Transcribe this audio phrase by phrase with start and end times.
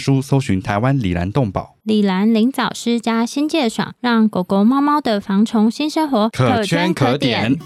[0.00, 1.76] 书搜寻台湾李兰动保。
[1.84, 7.56] 李兰林藻师加新界爽，让狗狗、猫猫的防虫新生活可圈可点。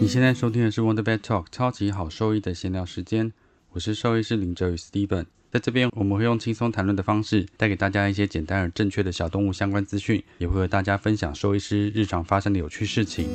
[0.00, 3.32] 你现在收听的是 Wonder Vet Talk 超级好兽医的闲聊时间，
[3.72, 13.26] 我是兽医师林哲宇 Steven，在这边我们会用轻松谈论的方式，带给大家一些简单而正确的小动物相关资讯，也会和大家分享兽医师日常发生的有趣事情。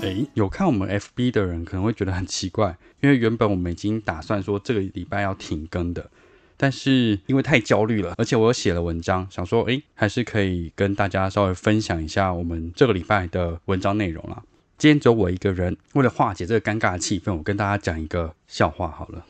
[0.00, 6.10] 诶，有看我们 FB 的人可能会觉得很奇怪，因为原本我们已经打算说这个礼拜要停更的。
[6.56, 14.42] 但是因为太焦虑了，而且我又写了文章，想说，哎，还是可以跟大家稍微分享一下我们这个礼拜的文章内容啦。
[14.76, 19.24] 今天只有我一个人，为了化解这个尴尬的气氛，我跟大家讲一个笑话好了。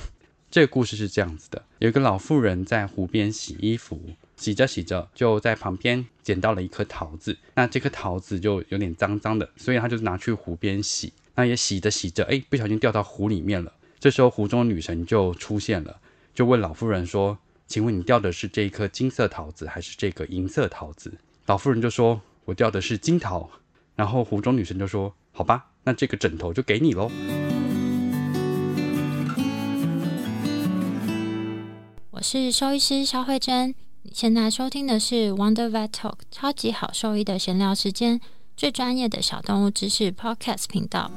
[0.50, 4.00] 这个故事是这样子的：有一个老妇人在湖边洗衣服，
[4.40, 7.36] 洗着洗着，就在旁边捡到了一颗桃子。
[7.54, 11.12] 那这颗桃子就有点脏脏的，所以他就拿去湖边洗。
[11.34, 13.70] 那也洗着洗着，哎，不小心掉到湖里面了。
[13.98, 16.00] 这时候湖中女神就出现了。
[16.34, 17.36] 就问老妇人说
[17.68, 21.12] ：“请问你掉的是这一颗金色桃子，还是这个银色桃子？”
[21.44, 23.50] 老妇人就说：“我掉的是金桃。”
[23.94, 27.10] 然后湖中女神就说：“好吧，那这个枕头就给你喽。”
[32.10, 33.74] 我是兽医师肖慧珍，
[34.12, 38.20] 现在收听的是 Wonder Vet Talk 超级好兽医的闲聊时间，
[38.56, 41.12] 最专业的小动物知识 Podcast 频道。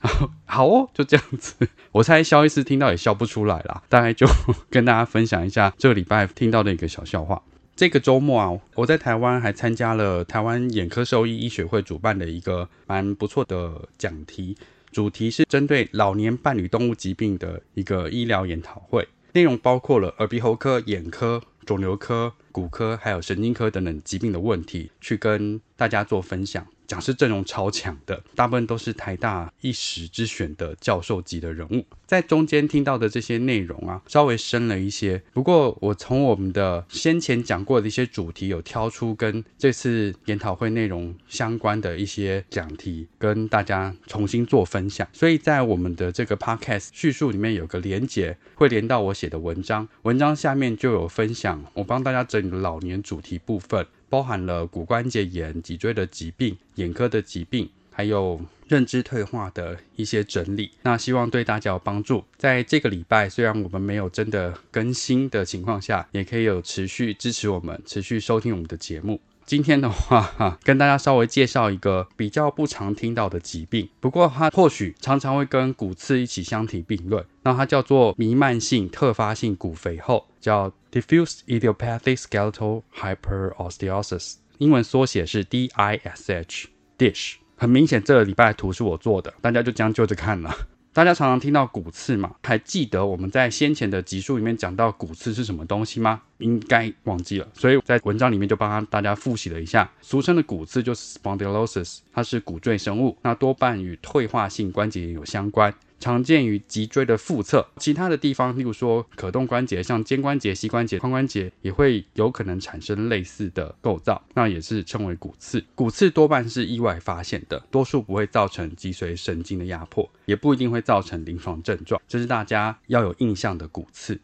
[0.44, 1.68] 好哦，就这样子。
[1.92, 3.84] 我猜肖医师听到也笑不出来啦。
[3.88, 4.26] 大概就
[4.68, 7.40] 跟大家分享一下这个礼拜听到的一个小笑话。
[7.76, 14.56] 这个周末啊，我在台湾还参加了台湾眼科兽医医学会主办的一个蛮不错的讲题，
[14.98, 26.66] 主题是针对老年伴侣动物疾病的一个医疗研讨会，内容包括了耳鼻喉科、眼科、肿瘤科、骨科还有神经科等等疾病的问题，去跟大家做分享。
[26.88, 31.84] 讲师阵容超强的，大部分都是台大一时之选的教授级的人物。
[32.06, 35.22] 在中间听到的这些内容啊，稍微深了一些。
[35.34, 45.06] 不过我从我们的先前讲过的一些主题，有挑出跟这次研讨会内容相关的一些讲题，跟大家重新做分享。
[45.12, 49.86] 所以在我们的这个 podcast 叙述里面有个连结，会连到我写的文章。
[50.04, 53.86] 文章下面就有分享，我帮大家整老年主题部分。
[54.10, 60.70] 包含了骨关节炎、脊椎的疾病、眼科的疾病，还有认知退化的一些整理。
[60.82, 62.24] 那希望对大家有帮助。
[62.38, 69.20] 在这个礼拜，虽然我们没有真的更新的情况下，也可以有持续支持我们、持续收听我们的节目。
[69.48, 77.24] 今天的话，哈，跟大家稍微介绍一个比较不常听到的疾病，不过它或许常常会跟骨刺一起相提并论。
[77.44, 87.36] 那它叫做弥漫性特发性骨肥厚，叫 Diffuse Idiopathic Skeletal Hyperosteosis，英文缩写是 DISH，DISH。
[87.56, 90.54] 很明显，这个礼拜的图是我做的，大家就将就着看了。
[90.98, 96.20] 大家常常听到骨刺嘛，还记得我们在先前的集数里面讲到骨刺是什么东西吗？
[96.38, 99.88] 应该忘记了，所以在文章里面就帮大家复习了一下。
[100.00, 105.72] 俗称的骨刺就是 spondylosis，它是骨赘生物，那多半与退化性关节炎有相关。
[106.00, 115.64] 常见于脊椎的腹侧，其他的地方，例如说可动关节，像肩关节、膝关节、髋关节，也会有可能产生类似的构造，那也是称为骨刺。
[115.74, 124.20] 骨刺多半是意外发现的，多数不会造成脊髓神经的压迫，也不一定会造成临床症状，这是大家要有印象的骨刺。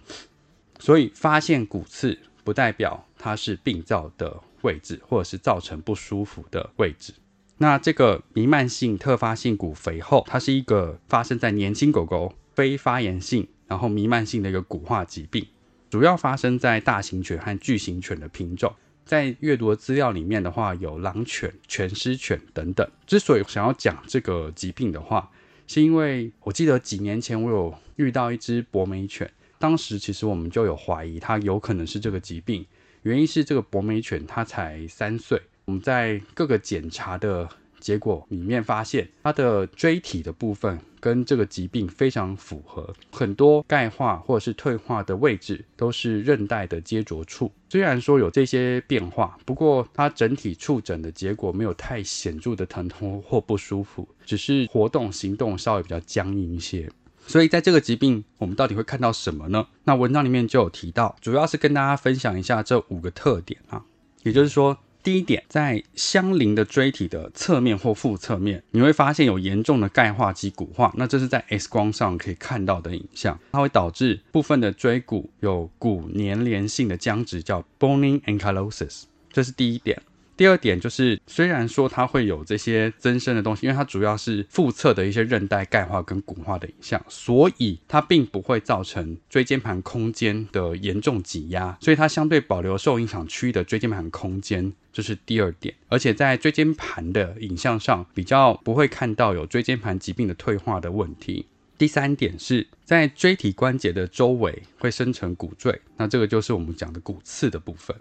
[0.78, 7.12] 所以发现骨刺不代表它是病灶的位置，或者是造成不舒服的位置。
[7.58, 15.46] 那这个弥漫性特发性骨肥厚，它是一个发生在年轻狗狗非发炎性，然后弥漫性的一个骨化疾病，
[15.88, 18.74] 主要发生在大型犬和巨型犬的品种。
[19.04, 22.90] 在阅读的资料里面的话，有狼犬、犬狮犬等等。
[23.06, 25.30] 之所以想要讲这个疾病的话，
[25.66, 32.64] 是因为我记得几年前我有遇到一只博美犬，当时其实我们就有怀疑它有可能是这个疾病，
[33.02, 37.48] 原因是这个博美犬它才三岁，我们在各个检查的。
[37.80, 47.52] 结果里面发现，它的椎体的部分跟这个疾病非常符合，很多钙化或者是退化的位置都是韧带的接着处。
[47.68, 56.90] 虽然说有这些变化，不过它整体触诊的结果没有太显著的疼痛或不舒服，只是活动行动稍微比较僵硬一些。
[57.26, 59.66] 所以在这个疾病，我们到底会看到什么呢？
[59.84, 63.84] 那文章里面就有提到，主要是跟大家分享一下这五个特点啊，
[64.22, 64.78] 也就是说。
[65.04, 80.00] 第一点，在相邻的椎体的侧面或腹侧面，你会发现有严重的钙化及骨化，那这是在 X 光上可以看到的影像，它会导致部分的椎骨有骨粘连性的僵直，叫 bony ankylosis，这是第一点。
[80.36, 95.74] 第二点就是，虽然说它会有这些增生的东西，因为它主要是腹侧的一些韧带钙化跟骨化的影像，所以它并不会造成椎间盘空间的严重挤压，所以它相对保留受影响区域的椎间盘空间，这是第二点。
[95.88, 101.46] 而且在椎间盘的影像上，比较不会看到有椎间盘疾病的退化的问题。
[101.78, 107.96] 第三点是在椎体关节的周围会生成骨赘，那这个就是我们讲的骨刺的部分。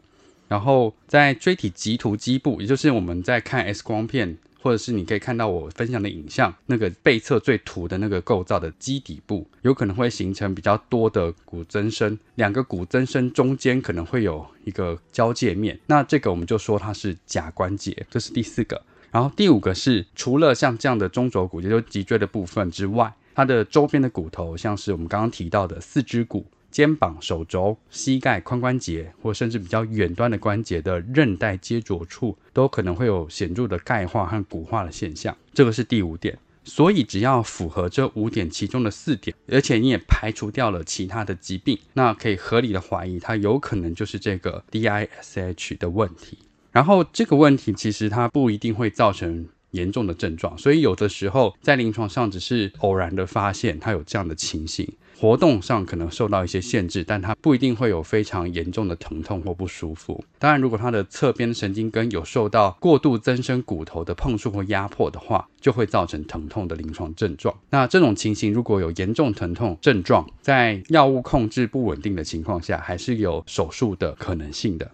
[0.48, 18.82] 然后在椎体棘突基部，也就是我们在看 X 光片，或者是你可以看到我分享的影像，那个背侧最突的那个构造的基底部，有可能会形成比较多的骨增生，两个骨增生中间可能会有一个交界面，那这个我们就说它是假关节，这是第四个。
[19.12, 26.46] 然后第五个是除了像这样的中轴骨，也就是脊椎的部分之外，它的周边的骨头，像是我们刚刚提到的四肢骨。
[26.74, 35.38] 肩膀、手肘、膝盖、髋关节，或甚至比较远端的关节的韧带接着处，都可能会有显著的钙化和骨化的现象。
[35.54, 36.38] 这个是第五点。
[36.66, 46.40] 所以，只要符合这五点其中的四点，而且你也排除掉了其他的疾病，那可以合理的怀疑它有可能就是这个 DISH 的问题。
[46.72, 54.90] 然后，这个问题其实它不一定会造成严重的症状，所以有的时候在临床上只是偶然的发现它有这样的情形。
[55.16, 60.24] 活动上可能受到一些限制，但它不一定会有非常严重的疼痛或不舒服。
[60.38, 67.56] 当然，如果它的侧边神经根有受到过度增生骨头的碰触或压迫的话，就会造成疼痛的临床症状。
[67.70, 74.92] 那这种情形如果有严重疼痛症状，在药物控制不稳定的情况下，还是有手术的可能性的。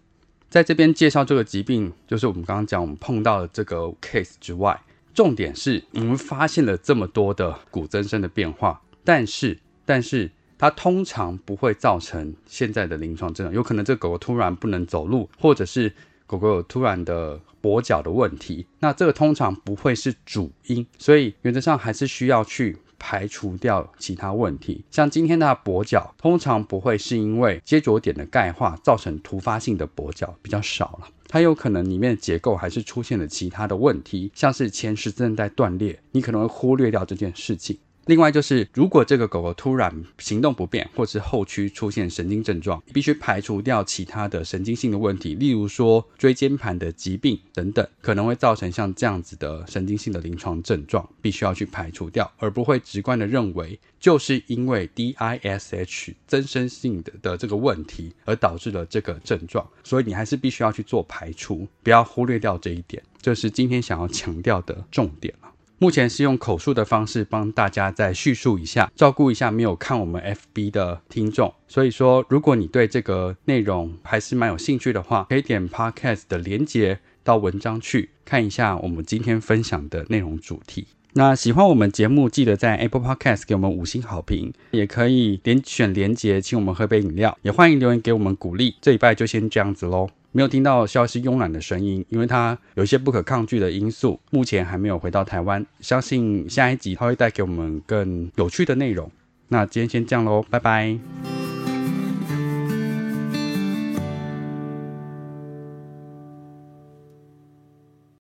[0.49, 4.79] 在这边介绍这个疾病，就是我们刚刚讲我们碰到的这个 case 之外，
[5.13, 9.57] 重点是我们发现了这么多的骨增生的变化，但是。
[9.89, 15.91] 但是它通常不会造成现在的临床症状，有可能这狗狗突然不能走路，或者是
[16.27, 24.85] 狗狗有突然的跛脚的问题，那这个通常不会是主因，所以原则上还是需要去排除掉其他问题。
[24.91, 37.79] 像今天的跛脚，通常不会是因为接着点的钙化造成突发性的跛脚，比较少了，它有可能里面的结构还是出现了其他的问题，像是前十字韧带断裂，你可能会忽略掉这件事情。
[38.09, 65.48] 另外就是，如果这个狗狗突然行动不便，或是后驱出现神经症状，必须排除掉其他的神经性的问题，例如说椎间盘的疾病等等，可能会造成像这样子的神经性的临床症状，必须要去排除掉，而不会直观的认为就是因为 DISH 增生性的的这个问题而导致了这个症状，所以你还是必须要去做排除，不要忽略掉这一点，这是今天想要强调的重点了。
[65.81, 70.21] 目前是用口述的方式帮大家再叙述一下，照顾一下没有看我们
[70.53, 71.53] FB 的听众。
[71.69, 80.87] 所以说，如果你对这个内容还是蛮有兴趣的话，可以点 Podcast 的连接到文章去看一下我们今天分享的内容主题。
[81.13, 88.75] 那喜欢我们节目，记得在 Apple Podcast 给我们五星好评，也可以点选连接请我们喝杯饮料，也欢迎留言给我们鼓励。
[88.81, 90.09] 这礼拜就先这样子喽。
[90.31, 95.65] 没有听到消息慵懒的声音，因为它有一些不可抗拒的因素，目前还没有回到台湾。
[95.79, 99.11] 相信下一集它会带给我们更有趣的内容。
[99.47, 101.28] 那今天先这样喽，拜拜。